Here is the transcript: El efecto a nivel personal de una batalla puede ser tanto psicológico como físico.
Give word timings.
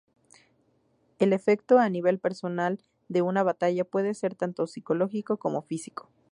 El 1.19 1.31
efecto 1.31 1.77
a 1.77 1.87
nivel 1.87 2.17
personal 2.17 2.81
de 3.07 3.21
una 3.21 3.43
batalla 3.43 3.85
puede 3.85 4.15
ser 4.15 4.33
tanto 4.33 4.65
psicológico 4.65 5.37
como 5.37 5.61
físico. 5.61 6.09